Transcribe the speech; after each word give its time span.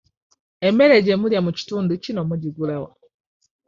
Emmere 0.67 0.95
gye 1.05 1.15
mulya 1.21 1.39
mu 1.45 1.51
kitundu 1.57 1.91
kino 2.03 2.21
mugigula 2.29 2.75
wa? 2.81 2.91